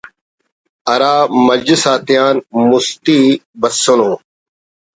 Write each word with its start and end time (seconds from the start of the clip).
ہرا 0.89 1.13
مجلس 1.47 1.83
آتیان 1.93 2.35
مستی 2.69 3.19
بسنو 3.59 4.11